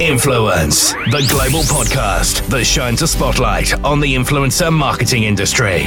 Influence, 0.00 0.92
the 0.92 1.26
global 1.30 1.62
podcast 1.62 2.46
that 2.50 2.66
shines 2.66 3.00
a 3.00 3.08
spotlight 3.08 3.72
on 3.82 3.98
the 3.98 4.14
influencer 4.14 4.70
marketing 4.70 5.22
industry. 5.22 5.84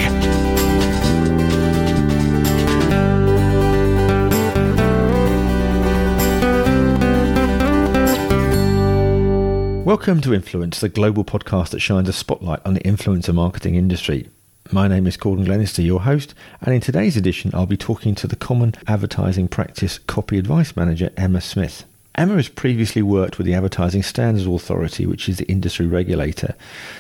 Welcome 9.86 10.22
to 10.22 10.34
Influence, 10.34 10.80
the 10.80 10.90
global 10.90 11.24
podcast 11.24 11.70
that 11.70 11.80
shines 11.80 12.10
a 12.10 12.14
spotlight 12.14 12.66
on 12.66 12.74
the 12.74 12.82
influencer 12.82 13.36
marketing 13.36 13.76
industry. 13.76 14.28
My 14.72 14.88
name 14.88 15.06
is 15.06 15.18
Gordon 15.18 15.46
Glenister, 15.46 15.84
your 15.84 16.02
host, 16.02 16.34
and 16.62 16.74
in 16.74 16.82
today's 16.82 17.16
edition, 17.16 17.52
I'll 17.54 17.68
be 17.68 17.78
talking 17.78 18.16
to 18.16 18.26
the 18.26 18.36
Common 18.36 18.74
Advertising 18.88 19.50
Practice 19.50 20.00
Copy 20.00 20.40
Advice 20.40 20.76
Manager, 20.76 21.12
Emma 21.16 21.42
Smith. 21.42 21.86
Emma 22.16 22.36
has 22.36 22.50
previously 22.50 23.02
worked 23.02 23.38
with 23.38 23.48
the 23.48 23.54
Advertising 23.54 24.04
Standards 24.04 24.48
Authority, 24.48 25.06
which 25.06 25.30
is 25.30 25.38
the 25.38 25.48
industry 25.48 25.88
regulator. 25.88 26.56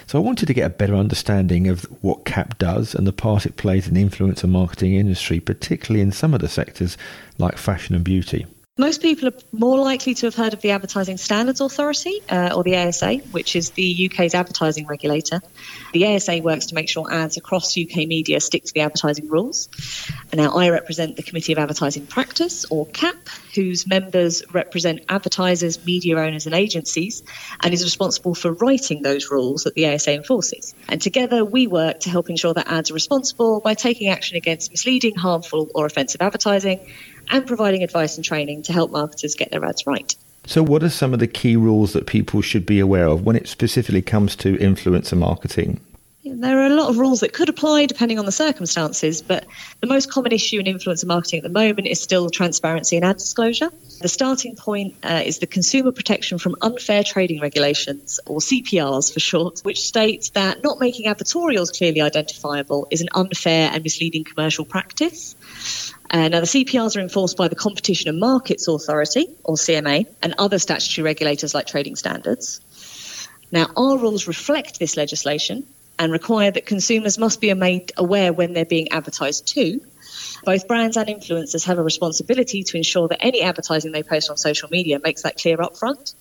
So 0.08 0.18
I 0.18 0.22
wanted 0.22 0.46
to 0.46 0.54
get 0.54 0.68
a 0.68 0.70
better 0.70 0.96
understanding 0.96 1.68
of 1.68 1.84
what 2.02 2.26
CAP 2.26 2.58
does 2.58 2.96
and 2.96 3.06
the 3.06 3.12
part 3.12 3.46
it 3.46 3.58
plays 3.58 3.88
in 3.88 3.96
the 3.96 4.04
influencer 4.04 4.48
marketing 4.48 4.94
industry, 4.94 5.40
particularly 5.40 6.02
in 6.02 6.12
some 6.12 6.34
of 6.34 6.42
the 6.42 6.48
sectors 6.48 6.98
like 7.38 7.58
fashion 7.58 7.96
and 7.96 8.04
beauty. 8.04 8.46
Most 8.80 9.02
people 9.02 9.28
are 9.28 9.34
more 9.52 9.78
likely 9.78 10.14
to 10.14 10.28
have 10.28 10.36
heard 10.36 10.54
of 10.54 10.62
the 10.62 10.72
Advertising 10.72 11.18
Standards 11.18 11.60
Authority, 11.60 12.22
uh, 12.30 12.54
or 12.56 12.64
the 12.64 12.78
ASA, 12.78 13.16
which 13.32 13.58
is 13.58 13.72
the 13.72 14.10
UK's 14.10 14.34
advertising 14.34 14.88
regulator. 14.88 15.42
The 15.92 16.16
ASA 16.16 16.38
works 16.38 16.68
to 16.68 16.76
make 16.76 16.88
sure 16.88 17.12
ads 17.12 17.36
across 17.36 17.78
UK 17.78 18.08
media 18.08 18.40
stick 18.40 18.64
to 18.64 18.74
the 18.74 18.80
advertising 18.80 19.28
rules. 19.28 19.68
And 20.32 20.40
now 20.40 20.52
I 20.52 20.70
represent 20.70 21.18
the 21.18 21.24
Committee 21.24 21.52
of 21.52 21.60
Advertising 21.60 22.08
Practice, 22.08 22.64
or 22.70 22.86
CAP, 22.86 23.18
whose 23.54 23.86
members 23.86 24.44
represent 24.54 25.02
advertisers, 25.10 25.86
media 25.86 26.18
owners, 26.18 26.46
and 26.46 26.56
agencies, 26.56 27.22
and 27.62 27.74
is 27.74 27.84
responsible 27.84 28.34
for 28.34 28.54
writing 28.54 29.02
those 29.02 29.30
rules 29.30 29.66
that 29.66 29.74
the 29.74 29.94
ASA 29.94 30.14
enforces. 30.14 30.74
And 30.88 31.02
together 31.02 31.44
we 31.44 31.68
work 31.68 32.00
to 32.02 32.10
help 32.10 32.30
ensure 32.30 32.54
that 32.54 32.72
ads 32.72 32.92
are 32.92 32.94
responsible 32.94 33.60
by 33.60 33.74
taking 33.74 34.08
action 34.08 34.38
against 34.38 34.72
misleading, 34.72 35.16
harmful, 35.16 35.68
or 35.76 35.86
offensive 35.86 36.22
advertising 36.22 36.80
and 37.30 37.46
providing 37.46 37.84
advice 37.84 38.16
and 38.16 38.26
training 38.26 38.64
to 38.64 38.74
help 38.74 38.92
marketers 38.92 39.36
get 39.36 39.52
their 39.52 39.64
ads 39.66 39.86
right. 39.86 40.16
So, 40.46 40.64
what 40.64 40.84
are 40.84 40.90
some 40.90 41.14
of 41.14 41.20
the 41.20 41.28
key 41.28 41.56
rules 41.56 41.94
that 41.94 42.08
people 42.08 42.42
should 42.42 42.66
be 42.66 42.80
aware 42.80 43.08
of 43.08 43.26
when 43.26 43.36
it 43.36 43.48
specifically 43.48 44.02
comes 44.02 44.36
to 44.38 44.58
influencer 44.58 45.18
marketing? 45.18 45.80
There 46.32 46.60
are 46.60 46.68
a 46.68 46.76
lot 46.76 46.90
of 46.90 47.00
rules 47.00 47.22
that 47.22 47.34
could 47.34 47.50
apply 47.50 47.88
depending 47.88 48.20
on 48.20 48.26
the 48.26 48.32
circumstances, 48.32 49.22
but 49.22 49.46
the 49.82 49.88
most 49.88 50.12
common 50.12 50.32
issue 50.32 50.60
in 50.60 50.66
influencer 50.68 51.06
marketing 51.06 51.40
at 51.40 51.44
the 51.44 51.50
moment 51.50 51.88
is 51.88 52.00
still 52.00 52.30
transparency 52.30 52.98
and 52.98 53.06
ad 53.06 53.18
disclosure. 53.18 53.72
The 54.00 54.08
starting 54.08 54.56
point 54.56 54.96
uh, 55.04 55.24
is 55.26 55.40
the 55.40 55.48
Consumer 55.48 55.92
Protection 55.92 56.38
from 56.38 56.56
Unfair 56.62 57.04
Trading 57.04 57.42
Regulations, 57.42 58.20
or 58.28 58.40
CPRs 58.40 59.12
for 59.12 59.20
short, 59.20 59.62
which 59.62 59.82
states 59.82 60.30
that 60.32 60.64
not 60.64 60.80
making 60.80 61.12
advertorials 61.12 61.76
clearly 61.76 62.02
identifiable 62.02 62.88
is 62.92 63.02
an 63.02 63.10
unfair 63.14 63.72
and 63.74 63.84
misleading 63.84 64.24
commercial 64.24 64.66
practice. 64.66 65.36
Uh, 66.12 66.28
now, 66.28 66.42
the 66.42 66.46
CPRs 66.46 66.96
are 66.96 67.02
enforced 67.02 67.38
by 67.38 67.48
the 67.48 67.56
Competition 67.56 68.08
and 68.10 68.20
Markets 68.20 68.68
Authority, 68.68 69.28
or 69.44 69.56
CMA, 69.56 70.06
and 70.22 70.36
other 70.38 70.60
statutory 70.60 71.04
regulators 71.04 71.56
like 71.56 71.66
trading 71.66 71.96
standards. 71.96 72.62
Now, 73.52 73.68
our 73.76 73.98
rules 73.98 74.28
reflect 74.28 74.80
this 74.80 74.96
legislation 74.96 75.66
and 76.00 76.12
require 76.12 76.50
that 76.50 76.66
consumers 76.66 77.20
must 77.20 77.42
be 77.42 77.54
made 77.54 77.92
aware 77.98 78.32
when 78.34 78.54
they're 78.54 78.66
being 78.66 78.90
advertised 78.92 79.50
to. 79.50 79.82
Both 80.46 80.68
brands 80.68 80.96
and 80.96 81.10
influencers 81.10 81.66
have 81.66 81.78
a 81.78 81.84
responsibility 81.84 82.64
to 82.64 82.78
ensure 82.78 83.10
that 83.10 83.24
any 83.24 83.42
advertising 83.42 83.92
they 83.92 84.04
post 84.04 84.30
on 84.30 84.38
social 84.38 84.70
media 84.70 85.00
makes 85.04 85.24
that 85.24 85.38
clear 85.38 85.58
upfront 85.58 86.16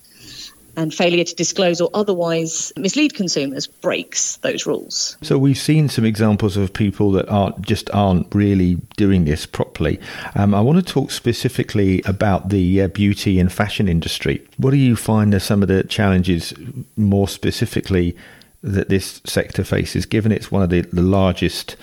and 0.77 0.95
failure 0.95 1.25
to 1.25 1.35
disclose 1.35 1.81
or 1.81 1.91
otherwise 1.93 2.73
mislead 2.77 3.13
consumers 3.15 3.67
breaks 3.67 4.37
those 4.39 4.65
rules. 4.65 5.17
So 5.23 5.37
we've 5.37 5.59
seen 5.59 5.89
some 5.89 6.05
examples 6.05 6.57
of 6.57 6.73
people 6.73 7.11
that 7.13 7.29
aren't 7.29 7.63
just 7.63 7.91
aren't 7.91 8.33
really 8.33 8.77
doing 8.97 9.25
this 9.25 9.45
properly. 9.45 9.99
Um, 10.37 10.55
I 10.55 10.61
want 10.61 10.85
to 10.85 10.93
talk 10.93 11.11
specifically 11.11 12.03
about 12.03 12.51
the 12.51 12.83
uh, 12.83 12.89
beauty 12.89 13.41
and 13.41 13.53
fashion 13.53 13.89
industry. 13.89 14.47
What 14.57 14.71
do 14.71 14.77
you 14.77 14.95
find 14.95 15.35
are 15.35 15.41
some 15.41 15.63
of 15.63 15.69
the 15.69 15.83
challenges, 15.85 16.55
more 16.97 17.27
specifically? 17.27 18.17
That 18.63 18.89
this 18.89 19.21
sector 19.25 19.63
faces, 19.63 20.05
given 20.05 20.33
it's 20.33 20.51
one 20.51 20.63
of 20.63 20.71
the, 20.71 20.81
the 20.81 21.03
largest 21.03 21.77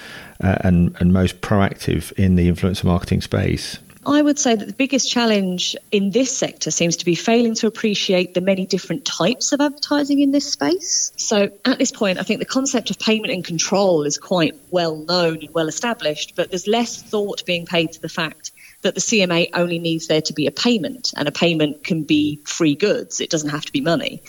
uh, 0.44 0.58
and, 0.62 0.96
and 1.00 1.14
most 1.14 1.40
proactive 1.40 2.12
in 2.14 2.36
the 2.36 2.52
influencer 2.52 2.84
marketing 2.84 3.22
space? 3.22 3.80
I 4.06 4.22
would 4.22 4.38
say 4.38 4.56
that 4.56 4.66
the 4.66 4.74
biggest 4.74 5.10
challenge 5.10 5.76
in 5.92 6.12
this 6.12 6.36
sector 6.36 6.70
seems 6.70 6.98
to 6.98 7.06
be 7.06 7.16
failing 7.16 7.56
to 7.56 7.68
appreciate 7.68 8.34
the 8.34 8.42
many 8.42 8.66
different 8.68 9.04
types 9.04 9.52
of 9.52 9.62
advertising 9.62 10.20
in 10.20 10.32
this 10.32 10.52
space. 10.52 11.12
So, 11.18 11.50
at 11.66 11.80
this 11.80 11.92
point, 11.92 12.20
I 12.20 12.24
think 12.24 12.40
the 12.40 12.46
concept 12.46 12.92
of 12.92 13.00
payment 13.00 13.34
and 13.34 13.44
control 13.44 14.04
is 14.04 14.18
quite 14.18 14.56
well 14.70 14.96
known 14.96 15.40
and 15.40 15.54
well 15.54 15.68
established, 15.68 16.36
but 16.36 16.52
there's 16.52 16.68
less 16.68 17.02
thought 17.02 17.46
being 17.46 17.66
paid 17.66 17.94
to 17.94 18.02
the 18.02 18.10
fact 18.10 18.52
that 18.86 18.94
the 18.94 19.02
CMA 19.02 19.50
only 19.54 19.80
needs 19.80 20.08
there 20.08 20.22
to 20.22 20.34
be 20.34 20.46
a 20.46 20.52
payment, 20.52 21.14
and 21.18 21.28
a 21.28 21.32
payment 21.32 21.84
can 21.84 22.04
be 22.04 22.40
free 22.46 22.76
goods. 22.76 23.20
It 23.20 23.32
doesn't 23.32 23.50
have 23.50 23.66
to 23.66 23.72
be 23.72 23.82
money. 23.82 24.22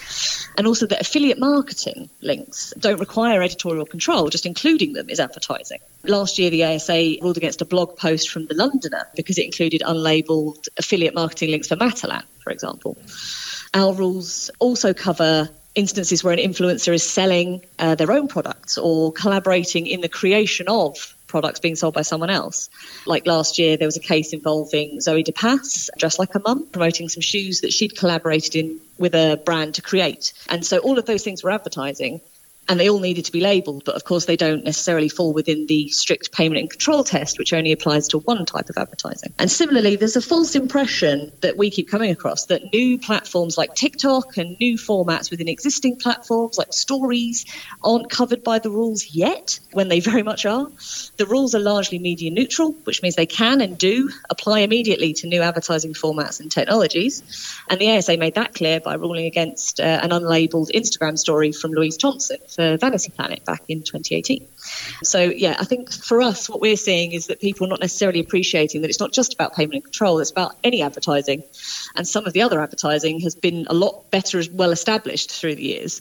And 0.56 0.66
also 0.66 0.86
that 0.86 1.00
affiliate 1.00 1.38
marketing 1.38 2.08
links 2.22 2.72
don't 2.78 2.98
require 2.98 3.42
editorial 3.42 3.84
control, 3.84 4.30
just 4.30 4.46
including 4.46 4.94
them 4.94 5.10
is 5.10 5.20
advertising. 5.20 5.80
Last 6.04 6.38
year, 6.38 6.48
the 6.50 6.64
ASA 6.64 7.16
ruled 7.20 7.36
against 7.36 7.60
a 7.60 7.66
blog 7.66 7.98
post 7.98 8.30
from 8.30 8.46
The 8.46 8.54
Londoner 8.54 9.08
because 9.14 9.36
it 9.38 9.44
included 9.44 9.82
unlabeled 9.82 10.68
affiliate 10.78 11.14
marketing 11.14 11.50
links 11.50 11.68
for 11.68 11.76
Matalan, 11.76 12.24
for 12.42 12.50
example. 12.50 12.96
Our 13.74 13.92
rules 13.92 14.50
also 14.58 14.94
cover 14.94 15.50
instances 15.74 16.24
where 16.24 16.32
an 16.32 16.38
influencer 16.38 16.94
is 16.94 17.02
selling 17.02 17.60
uh, 17.78 17.94
their 17.94 18.10
own 18.10 18.28
products 18.28 18.78
or 18.78 19.12
collaborating 19.12 19.86
in 19.86 20.00
the 20.00 20.08
creation 20.08 20.66
of 20.68 21.15
products 21.26 21.60
being 21.60 21.76
sold 21.76 21.94
by 21.94 22.02
someone 22.02 22.30
else. 22.30 22.70
Like 23.06 23.26
last 23.26 23.58
year, 23.58 23.76
there 23.76 23.86
was 23.86 23.96
a 23.96 24.00
case 24.00 24.32
involving 24.32 25.00
Zoe 25.00 25.22
de 25.22 25.32
Pas, 25.32 25.90
dressed 25.98 26.18
like 26.18 26.34
a 26.34 26.40
mum, 26.40 26.66
promoting 26.66 27.08
some 27.08 27.20
shoes 27.20 27.60
that 27.60 27.72
she'd 27.72 27.96
collaborated 27.96 28.54
in 28.56 28.80
with 28.98 29.14
a 29.14 29.40
brand 29.44 29.74
to 29.74 29.82
create. 29.82 30.32
And 30.48 30.64
so 30.64 30.78
all 30.78 30.98
of 30.98 31.06
those 31.06 31.22
things 31.22 31.42
were 31.42 31.50
advertising 31.50 32.20
and 32.68 32.80
they 32.80 32.88
all 32.88 33.00
needed 33.00 33.24
to 33.26 33.32
be 33.32 33.40
labelled, 33.40 33.84
but 33.84 33.94
of 33.94 34.04
course 34.04 34.24
they 34.24 34.36
don't 34.36 34.64
necessarily 34.64 35.08
fall 35.08 35.32
within 35.32 35.66
the 35.66 35.88
strict 35.88 36.32
payment 36.32 36.60
and 36.60 36.70
control 36.70 37.04
test, 37.04 37.38
which 37.38 37.52
only 37.52 37.72
applies 37.72 38.08
to 38.08 38.18
one 38.18 38.44
type 38.44 38.68
of 38.68 38.76
advertising. 38.76 39.32
And 39.38 39.50
similarly, 39.50 39.96
there's 39.96 40.16
a 40.16 40.20
false 40.20 40.54
impression 40.54 41.32
that 41.42 41.56
we 41.56 41.70
keep 41.70 41.88
coming 41.88 42.10
across 42.10 42.46
that 42.46 42.72
new 42.72 42.98
platforms 42.98 43.56
like 43.56 43.74
TikTok 43.74 44.36
and 44.36 44.56
new 44.58 44.76
formats 44.76 45.30
within 45.30 45.48
existing 45.48 45.96
platforms 45.96 46.58
like 46.58 46.72
stories 46.72 47.44
aren't 47.82 48.10
covered 48.10 48.42
by 48.42 48.58
the 48.58 48.70
rules 48.70 49.06
yet, 49.12 49.60
when 49.72 49.88
they 49.88 50.00
very 50.00 50.22
much 50.22 50.46
are. 50.46 50.68
The 51.16 51.26
rules 51.26 51.54
are 51.54 51.60
largely 51.60 51.98
media 51.98 52.30
neutral, 52.30 52.72
which 52.84 53.02
means 53.02 53.14
they 53.14 53.26
can 53.26 53.60
and 53.60 53.78
do 53.78 54.10
apply 54.28 54.60
immediately 54.60 55.12
to 55.14 55.28
new 55.28 55.42
advertising 55.42 55.94
formats 55.94 56.40
and 56.40 56.50
technologies. 56.50 57.22
And 57.68 57.80
the 57.80 57.96
ASA 57.96 58.16
made 58.16 58.34
that 58.34 58.54
clear 58.54 58.80
by 58.80 58.94
ruling 58.94 59.26
against 59.26 59.80
uh, 59.80 60.00
an 60.02 60.10
unlabeled 60.10 60.70
Instagram 60.74 61.18
story 61.18 61.52
from 61.52 61.72
Louise 61.72 61.96
Thompson 61.96 62.38
for 62.56 62.76
Vanity 62.78 63.12
Planet 63.12 63.44
back 63.44 63.62
in 63.68 63.82
2018. 63.82 64.46
So, 65.04 65.20
yeah, 65.20 65.56
I 65.60 65.64
think 65.64 65.92
for 65.92 66.22
us, 66.22 66.48
what 66.48 66.60
we're 66.60 66.76
seeing 66.76 67.12
is 67.12 67.26
that 67.26 67.40
people 67.40 67.66
are 67.66 67.70
not 67.70 67.80
necessarily 67.80 68.20
appreciating 68.20 68.80
that 68.80 68.88
it's 68.88 68.98
not 68.98 69.12
just 69.12 69.34
about 69.34 69.54
payment 69.54 69.74
and 69.74 69.84
control, 69.84 70.18
it's 70.18 70.30
about 70.30 70.56
any 70.64 70.82
advertising. 70.82 71.44
And 71.94 72.08
some 72.08 72.24
of 72.24 72.32
the 72.32 72.42
other 72.42 72.60
advertising 72.60 73.20
has 73.20 73.34
been 73.34 73.66
a 73.68 73.74
lot 73.74 74.10
better, 74.10 74.42
well 74.52 74.72
established 74.72 75.30
through 75.30 75.56
the 75.56 75.64
years. 75.64 76.00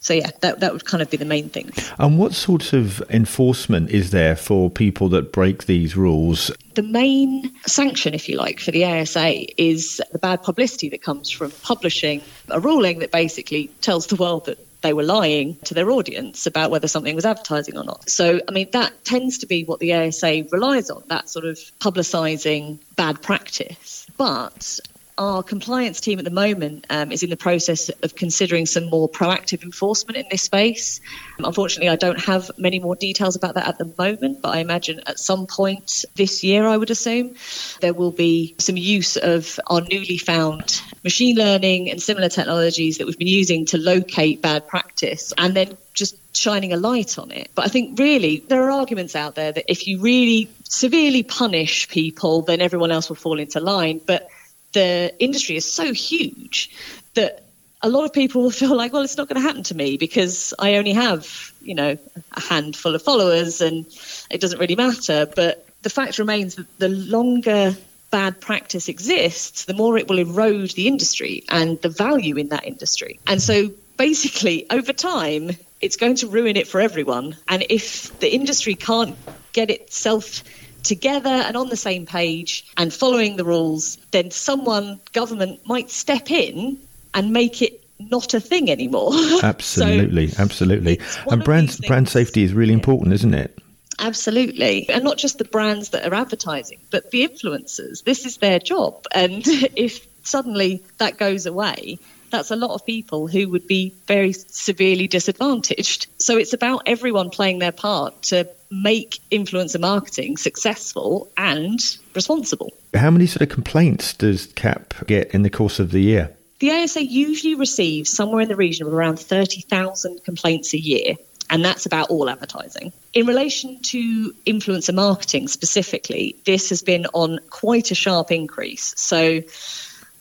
So, 0.00 0.14
yeah, 0.14 0.30
that, 0.40 0.60
that 0.60 0.72
would 0.72 0.84
kind 0.84 1.00
of 1.00 1.10
be 1.10 1.16
the 1.16 1.24
main 1.24 1.48
thing. 1.48 1.70
And 1.98 2.18
what 2.18 2.34
sort 2.34 2.72
of 2.72 3.00
enforcement 3.08 3.90
is 3.90 4.10
there 4.10 4.36
for 4.36 4.68
people 4.68 5.08
that 5.10 5.32
break 5.32 5.66
these 5.66 5.96
rules? 5.96 6.50
The 6.74 6.82
main 6.82 7.52
sanction, 7.66 8.14
if 8.14 8.28
you 8.28 8.36
like, 8.36 8.58
for 8.58 8.72
the 8.72 8.84
ASA 8.84 9.62
is 9.62 10.02
the 10.10 10.18
bad 10.18 10.42
publicity 10.42 10.88
that 10.90 11.02
comes 11.02 11.30
from 11.30 11.52
publishing 11.62 12.20
a 12.48 12.58
ruling 12.58 12.98
that 12.98 13.12
basically 13.12 13.68
tells 13.80 14.08
the 14.08 14.16
world 14.16 14.46
that 14.46 14.58
they 14.84 14.92
were 14.92 15.02
lying 15.02 15.56
to 15.64 15.72
their 15.72 15.90
audience 15.90 16.46
about 16.46 16.70
whether 16.70 16.86
something 16.86 17.16
was 17.16 17.24
advertising 17.24 17.78
or 17.78 17.84
not. 17.84 18.08
So, 18.08 18.38
I 18.46 18.52
mean, 18.52 18.68
that 18.72 18.92
tends 19.02 19.38
to 19.38 19.46
be 19.46 19.64
what 19.64 19.80
the 19.80 19.94
ASA 19.94 20.44
relies 20.52 20.90
on, 20.90 21.02
that 21.08 21.30
sort 21.30 21.46
of 21.46 21.56
publicising 21.80 22.78
bad 22.94 23.22
practice. 23.22 24.06
But 24.18 24.80
our 25.16 25.42
compliance 25.42 26.00
team 26.00 26.18
at 26.18 26.24
the 26.24 26.30
moment 26.30 26.86
um, 26.90 27.12
is 27.12 27.22
in 27.22 27.30
the 27.30 27.36
process 27.36 27.88
of 27.88 28.16
considering 28.16 28.66
some 28.66 28.90
more 28.90 29.08
proactive 29.08 29.62
enforcement 29.62 30.16
in 30.16 30.26
this 30.30 30.42
space. 30.42 31.00
Um, 31.38 31.44
unfortunately, 31.44 31.88
I 31.88 31.96
don't 31.96 32.20
have 32.20 32.50
many 32.58 32.80
more 32.80 32.96
details 32.96 33.36
about 33.36 33.54
that 33.54 33.68
at 33.68 33.78
the 33.78 33.92
moment, 33.96 34.42
but 34.42 34.54
I 34.54 34.58
imagine 34.58 35.00
at 35.06 35.20
some 35.20 35.46
point 35.46 36.04
this 36.16 36.42
year, 36.42 36.66
I 36.66 36.76
would 36.76 36.90
assume, 36.90 37.36
there 37.80 37.94
will 37.94 38.10
be 38.10 38.56
some 38.58 38.76
use 38.76 39.16
of 39.16 39.60
our 39.68 39.82
newly 39.82 40.18
found 40.18 40.82
machine 41.04 41.36
learning 41.36 41.90
and 41.90 42.02
similar 42.02 42.28
technologies 42.28 42.98
that 42.98 43.06
we've 43.06 43.18
been 43.18 43.28
using 43.28 43.66
to 43.66 43.78
locate 43.78 44.42
bad 44.42 44.66
practice 44.66 45.32
and 45.38 45.54
then 45.54 45.76
just 45.92 46.16
shining 46.36 46.72
a 46.72 46.76
light 46.76 47.18
on 47.18 47.30
it. 47.30 47.50
But 47.54 47.66
I 47.66 47.68
think 47.68 47.98
really 47.98 48.44
there 48.48 48.64
are 48.64 48.70
arguments 48.72 49.14
out 49.14 49.36
there 49.36 49.52
that 49.52 49.70
if 49.70 49.86
you 49.86 50.00
really 50.00 50.50
severely 50.64 51.22
punish 51.22 51.88
people, 51.88 52.42
then 52.42 52.60
everyone 52.60 52.90
else 52.90 53.08
will 53.08 53.16
fall 53.16 53.38
into 53.38 53.60
line. 53.60 54.00
But 54.04 54.28
the 54.74 55.14
industry 55.18 55.56
is 55.56 55.70
so 55.70 55.92
huge 55.92 56.70
that 57.14 57.44
a 57.82 57.88
lot 57.88 58.04
of 58.04 58.12
people 58.12 58.42
will 58.42 58.50
feel 58.62 58.76
like, 58.76 58.92
well, 58.92 59.02
it's 59.02 59.16
not 59.16 59.28
going 59.28 59.40
to 59.40 59.46
happen 59.46 59.62
to 59.64 59.74
me 59.74 59.96
because 59.96 60.52
I 60.58 60.76
only 60.76 60.92
have, 60.92 61.52
you 61.62 61.74
know, 61.74 61.96
a 62.32 62.40
handful 62.40 62.94
of 62.94 63.02
followers 63.02 63.60
and 63.60 63.86
it 64.30 64.40
doesn't 64.40 64.58
really 64.58 64.76
matter. 64.76 65.26
But 65.34 65.66
the 65.82 65.90
fact 65.90 66.18
remains 66.18 66.56
that 66.56 66.78
the 66.78 66.88
longer 66.88 67.76
bad 68.10 68.40
practice 68.40 68.88
exists, 68.88 69.64
the 69.64 69.74
more 69.74 69.98
it 69.98 70.08
will 70.08 70.18
erode 70.18 70.70
the 70.70 70.86
industry 70.86 71.42
and 71.48 71.80
the 71.82 71.88
value 71.88 72.36
in 72.36 72.48
that 72.48 72.64
industry. 72.64 73.18
And 73.26 73.42
so 73.42 73.70
basically, 73.96 74.66
over 74.70 74.92
time, 74.92 75.50
it's 75.80 75.96
going 75.96 76.16
to 76.16 76.28
ruin 76.28 76.56
it 76.56 76.68
for 76.68 76.80
everyone. 76.80 77.36
And 77.48 77.66
if 77.68 78.18
the 78.20 78.32
industry 78.32 78.74
can't 78.74 79.16
get 79.52 79.70
itself 79.70 80.42
together 80.84 81.30
and 81.30 81.56
on 81.56 81.68
the 81.68 81.76
same 81.76 82.06
page 82.06 82.70
and 82.76 82.92
following 82.92 83.36
the 83.36 83.44
rules, 83.44 83.96
then 84.12 84.30
someone, 84.30 85.00
government, 85.12 85.66
might 85.66 85.90
step 85.90 86.30
in 86.30 86.78
and 87.12 87.32
make 87.32 87.62
it 87.62 87.82
not 87.98 88.34
a 88.34 88.40
thing 88.40 88.70
anymore. 88.70 89.12
Absolutely, 89.42 90.28
so 90.28 90.42
absolutely. 90.42 91.00
And 91.30 91.42
brand 91.42 91.78
brand 91.86 92.08
safety 92.08 92.42
is 92.42 92.52
really 92.52 92.74
important, 92.74 93.12
isn't 93.14 93.34
it? 93.34 93.58
Absolutely. 93.98 94.88
And 94.88 95.04
not 95.04 95.18
just 95.18 95.38
the 95.38 95.44
brands 95.44 95.90
that 95.90 96.10
are 96.10 96.14
advertising, 96.14 96.80
but 96.90 97.10
the 97.10 97.26
influencers. 97.26 98.02
This 98.02 98.26
is 98.26 98.38
their 98.38 98.58
job. 98.58 99.04
And 99.12 99.42
if 99.46 100.06
suddenly 100.24 100.82
that 100.98 101.18
goes 101.18 101.46
away, 101.46 101.98
that's 102.34 102.50
a 102.50 102.56
lot 102.56 102.74
of 102.74 102.84
people 102.84 103.28
who 103.28 103.48
would 103.50 103.66
be 103.66 103.94
very 104.06 104.32
severely 104.32 105.06
disadvantaged. 105.06 106.06
So 106.18 106.36
it's 106.36 106.52
about 106.52 106.82
everyone 106.86 107.30
playing 107.30 107.60
their 107.60 107.72
part 107.72 108.22
to 108.24 108.48
make 108.70 109.20
influencer 109.30 109.80
marketing 109.80 110.36
successful 110.36 111.30
and 111.36 111.78
responsible. 112.14 112.72
How 112.92 113.10
many 113.10 113.26
sort 113.26 113.42
of 113.42 113.48
complaints 113.48 114.12
does 114.12 114.46
CAP 114.46 115.06
get 115.06 115.30
in 115.32 115.42
the 115.42 115.50
course 115.50 115.78
of 115.78 115.92
the 115.92 116.00
year? 116.00 116.34
The 116.58 116.70
ASA 116.70 117.04
usually 117.04 117.54
receives 117.54 118.10
somewhere 118.10 118.40
in 118.40 118.48
the 118.48 118.56
region 118.56 118.86
of 118.86 118.92
around 118.92 119.18
30,000 119.18 120.24
complaints 120.24 120.72
a 120.74 120.78
year 120.78 121.14
and 121.50 121.64
that's 121.64 121.86
about 121.86 122.10
all 122.10 122.28
advertising. 122.28 122.92
In 123.12 123.26
relation 123.26 123.80
to 123.82 124.32
influencer 124.46 124.94
marketing 124.94 125.48
specifically, 125.48 126.36
this 126.44 126.70
has 126.70 126.82
been 126.82 127.06
on 127.12 127.38
quite 127.50 127.90
a 127.90 127.94
sharp 127.94 128.32
increase. 128.32 128.94
So 128.96 129.42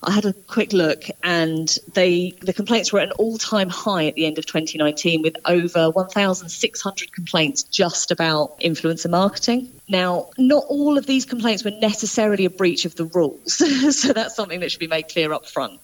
I 0.04 0.12
had 0.12 0.26
a 0.26 0.34
quick 0.34 0.74
look, 0.74 1.06
and 1.24 1.76
they 1.94 2.32
the 2.42 2.54
complaints 2.54 2.92
were 2.92 3.00
at 3.00 3.08
an 3.08 3.14
all-time 3.14 3.70
high 3.70 4.08
at 4.08 4.16
the 4.16 4.26
end 4.26 4.38
of 4.38 4.46
2019, 4.46 5.22
with 5.22 5.38
over 5.46 5.90
1,600 5.90 7.12
complaints 7.12 7.64
just 7.64 8.12
about 8.12 8.60
influencer 8.60 9.10
marketing. 9.10 9.72
Now, 9.88 10.30
not 10.38 10.66
all 10.68 10.98
of 10.98 11.06
these 11.06 11.26
complaints 11.26 11.64
were 11.64 11.72
necessarily 11.72 12.46
a 12.46 12.50
breach 12.50 12.86
of 12.86 12.96
the 12.96 13.06
rules, 13.06 13.54
so 13.98 14.14
that's 14.14 14.36
something 14.36 14.60
that 14.60 14.72
should 14.72 14.80
be 14.80 14.88
made 14.88 15.10
clear 15.10 15.32
up 15.34 15.48
front. 15.48 15.80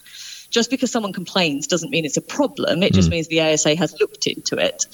Just 0.49 0.71
because 0.71 0.91
someone 0.91 1.13
complains 1.13 1.67
doesn't 1.67 1.91
mean 1.91 2.05
it's 2.05 2.17
a 2.17 2.21
problem. 2.21 2.81
It 2.81 2.93
just 2.93 3.09
mm. 3.09 3.11
means 3.11 3.27
the 3.27 3.41
ASA 3.41 3.75
has 3.75 3.99
looked 3.99 4.25
into 4.25 4.57
it. 4.57 4.87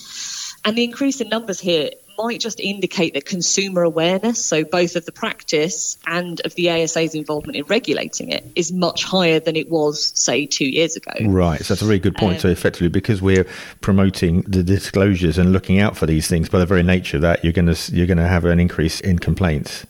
And 0.65 0.75
the 0.75 0.83
increase 0.83 1.21
in 1.21 1.29
numbers 1.29 1.59
here 1.59 1.91
might 2.17 2.39
just 2.39 2.59
indicate 2.59 3.13
that 3.13 3.25
consumer 3.25 3.83
awareness, 3.83 4.43
so 4.43 4.63
both 4.63 4.95
of 4.95 5.05
the 5.05 5.11
practice 5.11 5.97
and 6.07 6.41
of 6.45 6.55
the 6.55 6.69
ASA's 6.69 7.13
involvement 7.13 7.57
in 7.57 7.65
regulating 7.65 8.29
it, 8.31 8.45
is 8.55 8.71
much 8.71 9.03
higher 9.03 9.39
than 9.39 9.55
it 9.55 9.69
was, 9.69 10.11
say, 10.15 10.45
two 10.45 10.65
years 10.65 10.95
ago. 10.95 11.11
Right. 11.21 11.59
So 11.63 11.73
that's 11.73 11.81
a 11.81 11.85
very 11.85 11.99
good 11.99 12.15
point. 12.15 12.35
Um, 12.35 12.39
so 12.39 12.47
effectively, 12.49 12.87
because 12.87 13.21
we're 13.21 13.45
promoting 13.81 14.41
the 14.41 14.63
disclosures 14.63 15.37
and 15.37 15.51
looking 15.51 15.79
out 15.79 15.97
for 15.97 16.05
these 16.05 16.27
things, 16.27 16.49
by 16.49 16.59
the 16.59 16.65
very 16.65 16.83
nature 16.83 17.17
of 17.17 17.21
that, 17.21 17.43
you're 17.43 17.53
going 17.53 17.71
to 17.73 17.95
you're 17.95 18.07
going 18.07 18.17
to 18.17 18.27
have 18.27 18.45
an 18.45 18.59
increase 18.59 18.99
in 19.01 19.19
complaints. 19.19 19.85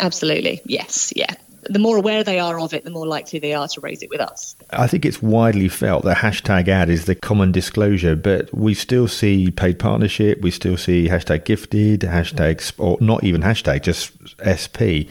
Absolutely. 0.00 0.60
Yes. 0.64 1.12
Yeah 1.16 1.34
the 1.68 1.78
more 1.78 1.96
aware 1.96 2.24
they 2.24 2.38
are 2.38 2.58
of 2.58 2.72
it, 2.74 2.84
the 2.84 2.90
more 2.90 3.06
likely 3.06 3.38
they 3.38 3.54
are 3.54 3.68
to 3.68 3.80
raise 3.80 4.02
it 4.02 4.10
with 4.10 4.20
us. 4.20 4.56
I 4.70 4.86
think 4.86 5.04
it's 5.04 5.22
widely 5.22 5.68
felt 5.68 6.04
that 6.04 6.18
hashtag 6.18 6.68
ad 6.68 6.90
is 6.90 7.04
the 7.04 7.14
common 7.14 7.52
disclosure, 7.52 8.16
but 8.16 8.52
we 8.54 8.74
still 8.74 9.08
see 9.08 9.50
paid 9.50 9.78
partnership, 9.78 10.40
we 10.40 10.50
still 10.50 10.76
see 10.76 11.08
hashtag 11.08 11.44
gifted, 11.44 12.00
hashtag, 12.00 12.72
or 12.78 12.98
not 13.00 13.24
even 13.24 13.42
hashtag, 13.42 13.82
just 13.82 14.12
SP. 14.40 15.08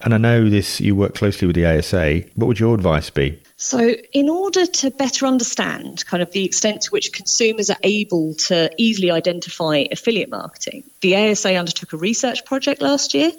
And 0.00 0.12
I 0.12 0.18
know 0.18 0.50
this, 0.50 0.80
you 0.80 0.94
work 0.94 1.14
closely 1.14 1.46
with 1.46 1.56
the 1.56 1.64
ASA. 1.64 2.24
What 2.34 2.46
would 2.46 2.60
your 2.60 2.74
advice 2.74 3.08
be? 3.08 3.40
So, 3.56 3.94
in 4.12 4.28
order 4.28 4.66
to 4.66 4.90
better 4.90 5.24
understand 5.24 6.04
kind 6.04 6.22
of 6.22 6.30
the 6.32 6.44
extent 6.44 6.82
to 6.82 6.90
which 6.90 7.12
consumers 7.12 7.70
are 7.70 7.78
able 7.82 8.34
to 8.48 8.70
easily 8.76 9.10
identify 9.10 9.84
affiliate 9.90 10.28
marketing, 10.28 10.84
the 11.00 11.16
ASA 11.16 11.54
undertook 11.54 11.94
a 11.94 11.96
research 11.96 12.44
project 12.44 12.82
last 12.82 13.14
year 13.14 13.32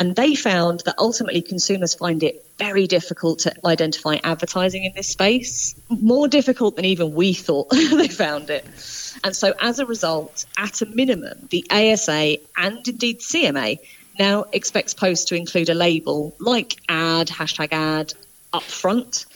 and 0.00 0.16
they 0.16 0.34
found 0.34 0.80
that 0.86 0.94
ultimately 0.98 1.42
consumers 1.42 1.94
find 1.94 2.22
it 2.22 2.46
very 2.56 2.86
difficult 2.86 3.40
to 3.40 3.54
identify 3.66 4.16
advertising 4.24 4.84
in 4.84 4.92
this 4.96 5.08
space, 5.08 5.74
more 5.90 6.26
difficult 6.26 6.74
than 6.74 6.86
even 6.86 7.12
we 7.12 7.34
thought 7.34 7.68
they 7.70 8.08
found 8.08 8.48
it. 8.48 8.64
And 9.22 9.36
so, 9.36 9.52
as 9.60 9.78
a 9.78 9.84
result, 9.84 10.46
at 10.56 10.80
a 10.80 10.86
minimum, 10.86 11.48
the 11.50 11.66
ASA 11.70 12.38
and 12.56 12.88
indeed 12.88 13.20
CMA 13.20 13.78
now 14.18 14.46
expects 14.54 14.94
posts 14.94 15.26
to 15.26 15.34
include 15.34 15.68
a 15.68 15.74
label 15.74 16.34
like 16.40 16.76
ad, 16.88 17.28
hashtag 17.28 17.68
ad, 17.72 18.14
up 18.54 18.62
front, 18.62 19.26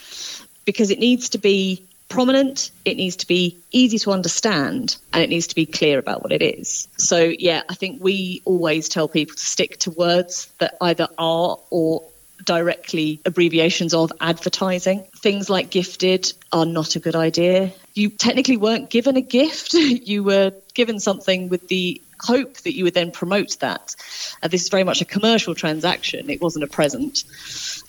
because 0.64 0.90
it 0.90 0.98
needs 0.98 1.28
to 1.30 1.38
be 1.38 1.84
prominent, 2.14 2.70
it 2.84 2.96
needs 2.96 3.16
to 3.16 3.26
be 3.26 3.58
easy 3.72 3.98
to 3.98 4.12
understand, 4.12 4.96
and 5.12 5.22
it 5.22 5.28
needs 5.28 5.48
to 5.48 5.54
be 5.54 5.66
clear 5.66 5.98
about 5.98 6.22
what 6.22 6.32
it 6.32 6.42
is. 6.42 6.86
So, 6.96 7.18
yeah, 7.18 7.62
I 7.68 7.74
think 7.74 8.02
we 8.02 8.40
always 8.44 8.88
tell 8.88 9.08
people 9.08 9.34
to 9.34 9.44
stick 9.44 9.78
to 9.80 9.90
words 9.90 10.46
that 10.58 10.76
either 10.80 11.08
are 11.18 11.58
or 11.70 12.04
directly 12.44 13.20
abbreviations 13.24 13.94
of 13.94 14.12
advertising. 14.20 15.04
Things 15.16 15.50
like 15.50 15.70
gifted 15.70 16.32
are 16.52 16.66
not 16.66 16.94
a 16.94 17.00
good 17.00 17.16
idea. 17.16 17.72
You 17.94 18.10
technically 18.10 18.58
weren't 18.58 18.90
given 18.90 19.16
a 19.16 19.20
gift, 19.20 19.74
you 19.74 20.22
were 20.22 20.52
given 20.74 21.00
something 21.00 21.48
with 21.48 21.66
the 21.68 22.00
hope 22.20 22.56
that 22.58 22.74
you 22.74 22.84
would 22.84 22.94
then 22.94 23.10
promote 23.10 23.58
that. 23.60 23.96
Uh, 24.42 24.48
this 24.48 24.62
is 24.62 24.68
very 24.68 24.84
much 24.84 25.00
a 25.00 25.04
commercial 25.04 25.54
transaction, 25.54 26.30
it 26.30 26.40
wasn't 26.40 26.64
a 26.64 26.68
present. 26.68 27.24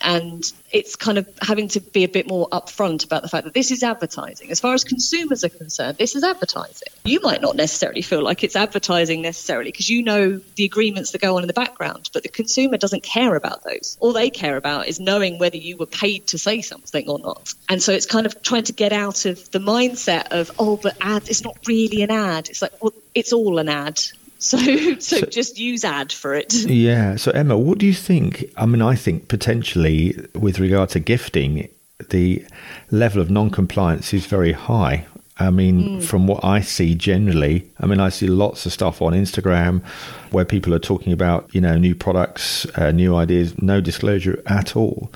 And 0.01 0.51
it's 0.75 0.97
kind 0.97 1.17
of 1.17 1.25
having 1.41 1.69
to 1.69 1.79
be 1.79 2.03
a 2.03 2.09
bit 2.09 2.27
more 2.27 2.49
upfront 2.49 3.05
about 3.05 3.21
the 3.21 3.29
fact 3.29 3.45
that 3.45 3.53
this 3.53 3.71
is 3.71 3.81
advertising. 3.81 4.51
As 4.51 4.59
far 4.59 4.73
as 4.73 4.83
consumers 4.83 5.45
are 5.45 5.49
concerned, 5.49 5.97
this 5.97 6.17
is 6.17 6.23
advertising. 6.23 6.89
You 7.05 7.21
might 7.21 7.41
not 7.41 7.55
necessarily 7.55 8.01
feel 8.01 8.21
like 8.21 8.43
it's 8.43 8.57
advertising 8.57 9.21
necessarily 9.21 9.71
because 9.71 9.89
you 9.89 10.03
know 10.03 10.41
the 10.57 10.65
agreements 10.65 11.11
that 11.11 11.21
go 11.21 11.37
on 11.37 11.43
in 11.43 11.47
the 11.47 11.53
background, 11.53 12.09
but 12.13 12.23
the 12.23 12.29
consumer 12.29 12.75
doesn't 12.75 13.03
care 13.03 13.37
about 13.37 13.63
those. 13.63 13.95
All 14.01 14.11
they 14.11 14.29
care 14.29 14.57
about 14.57 14.89
is 14.89 14.99
knowing 14.99 15.39
whether 15.39 15.55
you 15.55 15.77
were 15.77 15.85
paid 15.85 16.27
to 16.27 16.37
say 16.37 16.59
something 16.59 17.07
or 17.07 17.19
not. 17.19 17.53
And 17.69 17.81
so 17.81 17.93
it's 17.93 18.05
kind 18.05 18.25
of 18.25 18.41
trying 18.43 18.63
to 18.63 18.73
get 18.73 18.91
out 18.91 19.23
of 19.23 19.49
the 19.51 19.59
mindset 19.59 20.27
of, 20.31 20.51
oh, 20.59 20.75
but 20.75 20.97
ad, 20.99 21.29
it's 21.29 21.45
not 21.45 21.57
really 21.65 22.01
an 22.01 22.11
ad. 22.11 22.49
It's 22.49 22.61
like, 22.61 22.83
well, 22.83 22.91
it's 23.13 23.31
all 23.31 23.59
an 23.59 23.69
ad. 23.69 24.01
So, 24.39 24.57
so, 24.99 24.99
so, 24.99 25.21
just 25.21 25.57
use 25.57 25.83
ad 25.83 26.11
for 26.11 26.33
it. 26.33 26.53
Yeah. 26.53 27.15
So, 27.15 27.31
Emma, 27.31 27.57
what 27.57 27.77
do 27.77 27.85
you 27.85 27.93
think? 27.93 28.51
I 28.57 28.65
mean, 28.65 28.81
I 28.81 28.95
think 28.95 29.27
potentially 29.27 30.15
with 30.33 30.59
regard 30.59 30.89
to 30.89 30.99
gifting, 30.99 31.69
the 32.09 32.45
level 32.91 33.21
of 33.21 33.29
non 33.29 33.49
compliance 33.49 34.13
is 34.13 34.25
very 34.25 34.51
high. 34.51 35.05
I 35.37 35.49
mean, 35.49 35.99
mm. 35.99 36.03
from 36.03 36.27
what 36.27 36.45
I 36.45 36.61
see 36.61 36.95
generally, 36.95 37.69
I 37.81 37.87
mean, 37.87 37.99
I 37.99 38.07
see 38.07 38.27
lots 38.27 38.65
of 38.65 38.71
stuff 38.71 39.01
on 39.01 39.11
Instagram 39.11 39.83
where 40.31 40.45
people 40.45 40.73
are 40.73 40.79
talking 40.79 41.11
about, 41.11 41.53
you 41.53 41.59
know, 41.59 41.77
new 41.77 41.93
products, 41.93 42.65
uh, 42.77 42.91
new 42.91 43.15
ideas, 43.15 43.61
no 43.61 43.81
disclosure 43.81 44.41
at 44.45 44.77
all. 44.77 45.11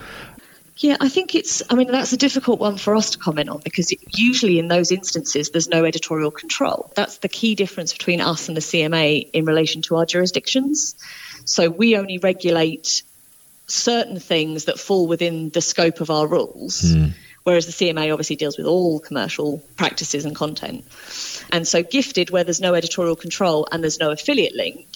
Yeah, 0.79 0.95
I 1.01 1.09
think 1.09 1.35
it's, 1.35 1.61
I 1.69 1.75
mean, 1.75 1.91
that's 1.91 2.13
a 2.13 2.17
difficult 2.17 2.61
one 2.61 2.77
for 2.77 2.95
us 2.95 3.09
to 3.11 3.17
comment 3.19 3.49
on 3.49 3.59
because 3.61 3.93
usually 4.15 4.59
in 4.59 4.69
those 4.69 4.93
instances, 4.93 5.49
there's 5.49 5.67
no 5.67 5.83
editorial 5.83 6.31
control. 6.31 6.89
That's 6.95 7.17
the 7.17 7.27
key 7.27 7.55
difference 7.55 7.91
between 7.91 8.21
us 8.21 8.47
and 8.47 8.55
the 8.55 8.61
CMA 8.61 9.29
in 9.33 9.43
relation 9.43 9.81
to 9.83 9.97
our 9.97 10.05
jurisdictions. 10.05 10.95
So 11.43 11.69
we 11.69 11.97
only 11.97 12.17
regulate 12.17 13.03
certain 13.67 14.21
things 14.21 14.65
that 14.65 14.79
fall 14.79 15.05
within 15.05 15.49
the 15.49 15.59
scope 15.59 15.99
of 15.99 16.09
our 16.09 16.25
rules. 16.25 16.81
Mm. 16.81 17.11
Whereas 17.43 17.65
the 17.65 17.73
CMA 17.73 18.13
obviously 18.13 18.37
deals 18.37 18.57
with 18.57 18.67
all 18.67 18.99
commercial 18.99 19.61
practices 19.75 20.23
and 20.23 20.35
content. 20.35 20.85
And 21.51 21.67
so, 21.67 21.83
gifted, 21.83 22.29
where 22.29 22.43
there's 22.43 22.61
no 22.61 22.73
editorial 22.73 23.15
control 23.15 23.67
and 23.71 23.81
there's 23.81 23.99
no 23.99 24.11
affiliate 24.11 24.55
link, 24.55 24.87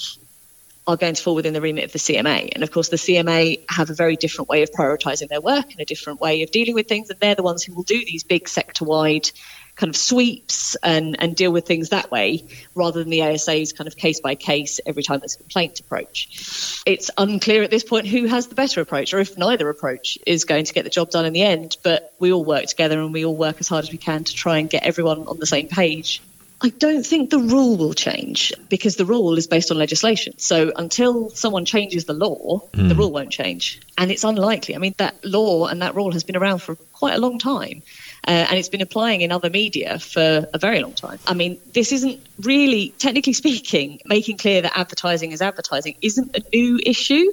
are 0.86 0.98
going 0.98 1.16
to 1.16 1.22
fall 1.22 1.36
within 1.36 1.54
the 1.54 1.62
remit 1.62 1.86
of 1.86 1.92
the 1.92 2.00
CMA. 2.00 2.50
And 2.54 2.63
of 2.63 2.72
course, 2.72 2.90
the 2.90 2.98
CMA 2.98 3.63
have 3.70 3.90
a 3.90 3.94
very 3.94 4.16
different 4.16 4.50
way 4.50 4.63
of 4.63 4.72
prioritising 4.72 5.30
their 5.30 5.42
work 5.42 5.72
and 5.72 5.80
a 5.80 5.86
different 5.86 6.20
way 6.20 6.44
of 6.44 6.52
dealing 6.52 6.75
with 6.75 6.88
things. 6.88 7.10
And 7.10 7.20
they're 7.20 7.36
the 7.36 7.44
ones 7.44 7.63
who 7.63 7.74
will 7.74 7.84
do 7.84 8.04
these 8.04 8.24
big 8.24 8.50
sector 8.50 8.84
wide 8.84 9.30
kind 9.75 9.90
of 9.90 9.96
sweeps 9.96 10.75
and, 10.84 11.16
and 11.20 11.36
deal 11.36 11.52
with 11.52 11.66
things 11.66 11.90
that 11.90 12.12
way 12.12 12.46
rather 12.75 13.00
than 13.00 13.10
the 13.10 13.24
ASA's 13.24 13.74
kind 13.74 13.88
of 13.88 13.96
case 13.96 14.20
by 14.20 14.36
case 14.36 14.80
every 14.86 15.02
time 15.02 15.20
there's 15.20 15.36
a 15.36 15.40
complaint 15.40 15.80
approach. 15.80 16.82
It's 16.86 17.10
unclear 17.18 17.63
at 17.63 17.72
this 17.72 17.84
point 17.84 18.06
who 18.06 18.25
has 18.25 18.48
the 18.48 18.56
better 18.56 18.82
approach 18.82 19.13
or 19.13 19.20
if 19.20 19.38
neither 19.38 19.70
approach 19.70 20.20
is 20.28 20.46
going 20.46 20.66
to 20.66 20.74
get 20.74 20.84
the 20.84 20.92
job 20.92 21.10
done 21.10 21.25
in 21.25 21.34
the 21.34 21.42
end, 21.42 21.78
but 21.84 22.13
we 22.20 22.32
all 22.32 22.46
work 22.46 22.66
together 22.66 23.00
and 23.00 23.13
we 23.13 23.25
all 23.25 23.36
work 23.36 23.58
as 23.60 23.68
hard 23.68 23.84
as 23.84 23.92
we 23.92 23.98
can 23.98 24.24
to 24.24 24.34
try 24.34 24.60
and 24.60 24.70
get 24.70 24.84
everyone 24.84 25.28
on 25.28 25.40
the 25.40 25.48
same 25.48 25.68
page. 25.70 26.22
I 26.65 26.70
don't 26.70 27.05
think 27.05 27.29
the 27.29 27.39
rule 27.39 27.75
will 27.75 27.93
change 27.93 28.53
because 28.70 28.96
the 28.96 29.05
rule 29.05 29.38
is 29.38 29.48
based 29.48 29.70
on 29.70 29.77
legislation. 29.77 30.39
So 30.39 30.72
until 30.74 31.29
someone 31.29 31.65
changes 31.65 32.05
the 32.05 32.13
law, 32.13 32.62
mm. 32.72 32.88
the 32.88 32.96
rule 32.96 33.12
won't 33.12 33.32
change. 33.32 33.82
And 33.98 34.10
it's 34.10 34.24
unlikely. 34.24 34.74
I 34.74 34.77
mean, 34.77 34.96
that 34.98 35.25
law 35.25 35.67
and 35.67 35.82
that 35.82 35.93
rule 35.93 36.13
has 36.13 36.24
been 36.24 36.38
around 36.38 36.60
for 36.60 36.75
quite 36.93 37.15
a 37.15 37.20
long 37.20 37.38
time. 37.38 37.84
Uh, 38.25 38.32
and 38.50 38.58
it's 38.58 38.70
been 38.70 38.82
applying 38.82 39.22
in 39.22 39.32
other 39.32 39.50
media 39.50 40.00
for 40.00 40.48
a 40.53 40.58
very 40.58 40.82
long 40.82 40.94
time. 40.94 41.20
I 41.27 41.34
mean, 41.34 41.60
this 41.74 41.92
isn't 41.92 42.22
really, 42.39 42.94
technically 42.98 43.34
speaking, 43.34 44.00
making 44.06 44.38
clear 44.38 44.62
that 44.62 44.77
advertising 44.77 45.32
is 45.32 45.42
advertising 45.42 45.96
isn't 46.01 46.36
a 46.36 46.42
new 46.53 46.80
issue. 46.86 47.32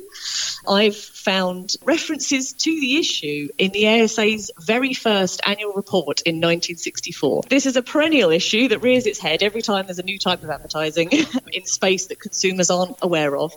I've 0.68 0.96
found 0.96 1.74
references 1.84 2.52
to 2.54 2.80
the 2.80 2.96
issue 2.96 3.48
in 3.56 3.70
the 3.70 3.86
ASA's 3.86 4.50
very 4.58 4.92
first 4.94 5.40
annual 5.46 5.74
report 5.74 6.22
in 6.22 6.36
1964. 6.36 7.42
This 7.48 7.66
is 7.66 7.76
a 7.76 7.82
perennial 7.82 8.30
issue 8.30 8.68
that 8.68 8.80
rears 8.80 9.06
its 9.06 9.18
head 9.18 9.42
every 9.42 9.62
time 9.62 9.86
there's 9.86 9.98
a 9.98 10.04
new 10.04 10.18
type 10.18 10.42
of 10.42 10.50
advertising 10.50 11.10
in 11.52 11.64
space 11.66 12.06
that 12.06 12.18
consumers 12.20 12.70
aren't 12.70 12.96
aware 13.00 13.36
of. 13.36 13.52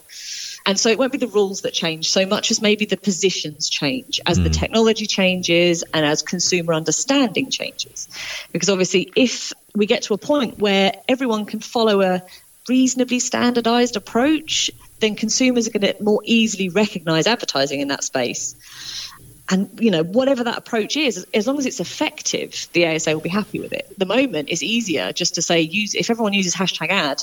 And 0.65 0.79
so 0.79 0.89
it 0.89 0.98
won't 0.98 1.12
be 1.12 1.17
the 1.17 1.27
rules 1.27 1.62
that 1.62 1.74
change 1.74 2.10
so 2.10 2.25
much 2.25 2.50
as 2.51 2.62
maybe 2.62 2.86
the 2.86 2.96
positions 2.96 3.70
change 3.70 4.22
as 4.25 4.39
mm. 4.39 4.43
the 4.43 4.50
technology 4.50 5.05
changes 5.05 5.84
and 5.93 6.05
as 6.05 6.22
consumer 6.22 6.74
understanding 6.74 7.50
changes. 7.50 8.08
Because 8.51 8.70
obviously, 8.70 9.12
if 9.15 9.51
we 9.75 9.86
get 9.86 10.03
to 10.03 10.13
a 10.13 10.17
point 10.17 10.60
where 10.60 10.93
everyone 11.08 11.46
can 11.46 11.60
follow 11.60 12.01
a 12.01 12.22
reasonably 12.70 13.20
standardized 13.20 13.98
approach, 13.98 14.72
then 15.00 15.15
consumers 15.15 15.67
are 15.67 15.72
going 15.72 15.93
to 15.93 16.01
more 16.01 16.22
easily 16.24 16.70
recognize 16.70 17.27
advertising 17.27 17.82
in 17.82 17.89
that 17.89 18.03
space. 18.03 18.55
And 19.50 19.70
you 19.82 19.91
know, 19.91 20.03
whatever 20.03 20.46
that 20.46 20.58
approach 20.58 20.96
is, 20.96 21.25
as 21.34 21.46
long 21.46 21.58
as 21.58 21.65
it's 21.65 21.82
effective, 21.82 22.67
the 22.72 22.88
ASA 22.88 23.13
will 23.13 23.22
be 23.22 23.29
happy 23.29 23.60
with 23.60 23.74
it. 23.74 23.93
The 23.98 24.05
moment 24.05 24.48
is 24.48 24.63
easier 24.63 25.12
just 25.12 25.36
to 25.36 25.41
say 25.41 25.60
use 25.62 25.93
if 25.93 26.10
everyone 26.10 26.32
uses 26.32 26.55
hashtag 26.55 26.89
ad, 26.89 27.22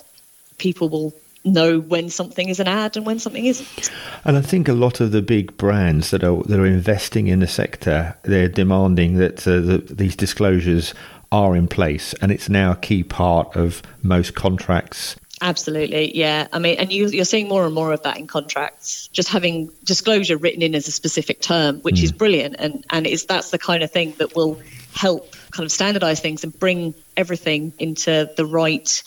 people 0.59 0.91
will 0.91 1.15
know 1.45 1.81
when 1.81 2.11
something 2.11 2.49
is 2.49 2.61
an 2.61 2.69
ad 2.69 2.97
and 2.97 3.07
when 3.07 3.19
something 3.19 3.47
isn't. 3.47 3.91
And 4.25 4.37
I 4.37 4.43
think 4.43 4.69
a 4.69 4.73
lot 4.73 5.01
of 5.01 5.13
the 5.13 5.23
big 5.23 5.57
brands 5.57 6.11
that 6.11 6.23
are 6.23 6.43
that 6.45 6.59
are 6.59 6.67
investing 6.67 7.29
in 7.29 7.41
the 7.41 7.47
sector, 7.47 8.17
they're 8.23 8.49
demanding 8.49 9.17
that 9.17 9.47
uh, 9.47 9.61
the, 9.61 9.79
these 9.79 10.17
disclosures 10.17 10.95
are 11.33 11.57
in 11.57 11.69
place, 11.69 12.13
and 12.15 12.33
it's 12.33 12.49
now 12.49 12.73
a 12.73 12.77
key 12.77 13.03
part 13.03 13.57
of 13.57 13.83
most 14.03 14.35
contracts. 14.35 15.17
Absolutely, 15.43 16.17
yeah. 16.17 16.49
I 16.53 16.59
mean, 16.59 16.77
and 16.79 16.93
you, 16.93 17.23
are 17.23 17.25
seeing 17.25 17.49
more 17.49 17.65
and 17.65 17.75
more 17.75 17.93
of 17.93 18.03
that 18.03 18.19
in 18.19 18.27
contracts. 18.27 19.09
Just 19.09 19.31
having 19.31 19.71
disclosure 19.85 20.37
written 20.37 20.61
in 20.61 20.75
as 20.75 20.87
a 20.87 20.93
specific 20.93 21.41
term, 21.41 21.81
which 21.81 21.97
mm. 21.97 22.05
is 22.05 22.13
brilliant, 22.13 22.57
and 22.59 22.85
and 22.91 23.07
is 23.07 23.25
that's 23.25 23.51
the 23.51 23.59
kind 23.59 23.83
of 23.83 23.91
thing 23.91 24.15
that 24.19 24.37
will 24.37 24.61
help 24.95 25.35
kind 25.51 25.65
of 25.65 25.73
standardize 25.73 26.21
things 26.21 26.45
and 26.45 26.59
bring 26.59 26.95
everything 27.17 27.73
into 27.79 28.31
the 28.37 28.45
right 28.45 29.03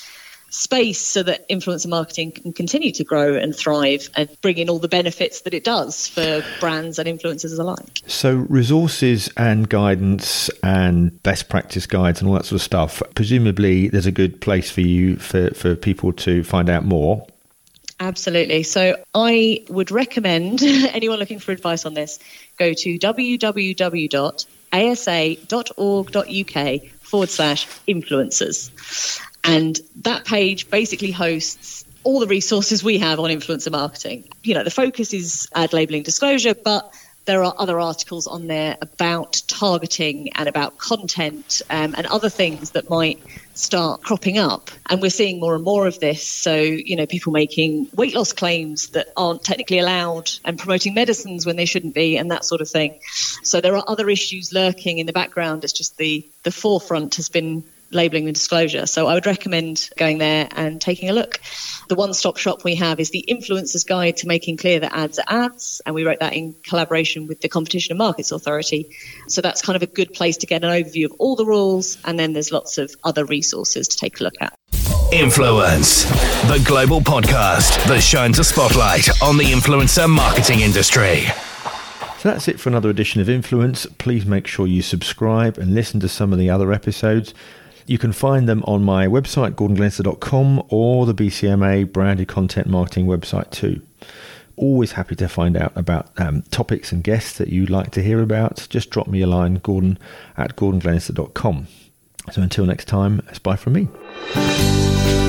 space 0.53 0.99
so 0.99 1.23
that 1.23 1.49
influencer 1.49 1.87
marketing 1.87 2.31
can 2.31 2.53
continue 2.53 2.91
to 2.91 3.03
grow 3.03 3.35
and 3.35 3.55
thrive 3.55 4.07
and 4.15 4.29
bring 4.41 4.59
in 4.59 4.69
all 4.69 4.77
the 4.77 4.87
benefits 4.87 5.41
that 5.41 5.53
it 5.53 5.63
does 5.63 6.07
for 6.07 6.45
brands 6.59 6.99
and 6.99 7.07
influencers 7.09 7.57
alike. 7.57 8.01
So, 8.05 8.35
resources 8.49 9.31
and 9.35 9.67
guidance 9.67 10.49
and 10.61 11.21
best 11.23 11.49
practice 11.49 11.87
guides 11.87 12.21
and 12.21 12.29
all 12.29 12.35
that 12.35 12.45
sort 12.45 12.61
of 12.61 12.63
stuff, 12.63 13.01
presumably 13.15 13.89
there's 13.89 14.05
a 14.05 14.11
good 14.11 14.39
place 14.41 14.69
for 14.69 14.81
you 14.81 15.15
for, 15.15 15.49
for 15.55 15.75
people 15.75 16.13
to 16.13 16.43
find 16.43 16.69
out 16.69 16.85
more. 16.85 17.25
Absolutely. 17.99 18.61
So 18.63 19.03
I 19.15 19.65
would 19.69 19.89
recommend 19.89 20.61
anyone 20.63 21.17
looking 21.19 21.39
for 21.39 21.51
advice 21.51 21.85
on 21.85 21.93
this 21.95 22.19
go 22.57 22.73
to 22.73 22.99
www.asa.org.uk 22.99 24.49
forward 27.01 27.29
slash 27.29 27.67
influencers. 27.87 29.21
And 29.43 29.79
that 30.01 30.25
page 30.25 30.69
basically 30.69 31.11
hosts 31.11 31.85
all 32.03 32.19
the 32.19 32.27
resources 32.27 32.83
we 32.83 32.99
have 32.99 33.19
on 33.19 33.29
influencer 33.29 33.71
marketing. 33.71 34.29
You 34.43 34.55
know, 34.55 34.63
the 34.63 34.71
focus 34.71 35.13
is 35.13 35.47
ad 35.53 35.73
labeling 35.73 36.03
disclosure, 36.03 36.53
but 36.53 36.93
there 37.25 37.43
are 37.43 37.53
other 37.57 37.79
articles 37.79 38.27
on 38.27 38.47
there 38.47 38.77
about 38.81 39.41
targeting 39.47 40.33
and 40.35 40.49
about 40.49 40.77
content 40.77 41.61
um, 41.69 41.95
and 41.97 42.05
other 42.07 42.29
things 42.29 42.71
that 42.71 42.89
might 42.89 43.19
start 43.53 44.01
cropping 44.01 44.37
up. 44.37 44.71
And 44.89 45.01
we're 45.01 45.09
seeing 45.09 45.39
more 45.39 45.55
and 45.55 45.63
more 45.63 45.87
of 45.87 45.99
this. 45.99 46.27
So, 46.27 46.55
you 46.55 46.97
know, 46.97 47.05
people 47.05 47.31
making 47.31 47.87
weight 47.95 48.13
loss 48.13 48.33
claims 48.33 48.89
that 48.89 49.07
aren't 49.15 49.43
technically 49.43 49.79
allowed 49.79 50.31
and 50.43 50.59
promoting 50.59 50.93
medicines 50.93 51.45
when 51.45 51.55
they 51.55 51.65
shouldn't 51.65 51.93
be 51.93 52.17
and 52.17 52.31
that 52.31 52.43
sort 52.43 52.59
of 52.59 52.69
thing. 52.69 52.99
So 53.43 53.61
there 53.61 53.75
are 53.77 53.83
other 53.87 54.09
issues 54.09 54.51
lurking 54.51 54.97
in 54.97 55.05
the 55.05 55.13
background. 55.13 55.63
It's 55.63 55.73
just 55.73 55.97
the, 55.97 56.27
the 56.43 56.51
forefront 56.51 57.15
has 57.15 57.29
been 57.29 57.63
labeling 57.93 58.27
and 58.27 58.35
disclosure. 58.35 58.85
So 58.85 59.07
I 59.07 59.13
would 59.13 59.25
recommend 59.25 59.89
going 59.97 60.17
there 60.17 60.47
and 60.51 60.81
taking 60.81 61.09
a 61.09 61.13
look. 61.13 61.39
The 61.89 61.95
one 61.95 62.13
stop 62.13 62.37
shop 62.37 62.63
we 62.63 62.75
have 62.75 62.99
is 62.99 63.09
the 63.09 63.25
Influencer's 63.27 63.83
Guide 63.83 64.17
to 64.17 64.27
Making 64.27 64.57
Clear 64.57 64.79
That 64.79 64.93
Ads 64.93 65.19
Are 65.19 65.45
Ads. 65.45 65.81
And 65.85 65.95
we 65.95 66.03
wrote 66.03 66.19
that 66.19 66.33
in 66.33 66.55
collaboration 66.63 67.27
with 67.27 67.41
the 67.41 67.49
Competition 67.49 67.93
and 67.93 67.99
Markets 67.99 68.31
Authority. 68.31 68.95
So 69.27 69.41
that's 69.41 69.61
kind 69.61 69.75
of 69.75 69.83
a 69.83 69.87
good 69.87 70.13
place 70.13 70.37
to 70.37 70.47
get 70.47 70.63
an 70.63 70.71
overview 70.71 71.05
of 71.05 71.13
all 71.19 71.35
the 71.35 71.45
rules. 71.45 71.97
And 72.05 72.19
then 72.19 72.33
there's 72.33 72.51
lots 72.51 72.77
of 72.77 72.93
other 73.03 73.25
resources 73.25 73.87
to 73.89 73.97
take 73.97 74.19
a 74.19 74.23
look 74.23 74.35
at. 74.41 74.57
Influence, 75.11 76.05
the 76.47 76.63
global 76.65 76.99
podcast 76.99 77.85
that 77.87 78.01
shines 78.01 78.39
a 78.39 78.43
spotlight 78.43 79.09
on 79.21 79.37
the 79.37 79.45
influencer 79.45 80.09
marketing 80.09 80.61
industry. 80.61 81.25
So 82.23 82.29
that's 82.29 82.47
it 82.47 82.57
for 82.57 82.69
another 82.69 82.89
edition 82.89 83.19
of 83.19 83.29
Influence. 83.29 83.85
Please 83.97 84.25
make 84.25 84.47
sure 84.47 84.65
you 84.65 84.81
subscribe 84.81 85.57
and 85.57 85.75
listen 85.75 85.99
to 85.99 86.07
some 86.07 86.31
of 86.31 86.39
the 86.39 86.49
other 86.49 86.71
episodes. 86.71 87.33
You 87.85 87.97
can 87.97 88.11
find 88.11 88.47
them 88.47 88.63
on 88.65 88.83
my 88.83 89.07
website, 89.07 89.51
gordonglenister.com, 89.51 90.63
or 90.69 91.05
the 91.05 91.13
BCMA 91.13 91.91
branded 91.91 92.27
content 92.27 92.67
marketing 92.67 93.05
website 93.05 93.49
too. 93.51 93.81
Always 94.55 94.93
happy 94.93 95.15
to 95.15 95.27
find 95.27 95.57
out 95.57 95.73
about 95.75 96.09
um, 96.17 96.43
topics 96.43 96.91
and 96.91 97.03
guests 97.03 97.37
that 97.39 97.49
you'd 97.49 97.69
like 97.69 97.91
to 97.91 98.03
hear 98.03 98.21
about. 98.21 98.67
Just 98.69 98.89
drop 98.89 99.07
me 99.07 99.21
a 99.21 99.27
line, 99.27 99.55
gordon 99.55 99.97
at 100.37 100.55
gordonglenister.com. 100.55 101.67
So 102.31 102.41
until 102.41 102.65
next 102.65 102.85
time, 102.85 103.21
it's 103.29 103.39
bye 103.39 103.55
from 103.55 103.73
me. 103.73 105.22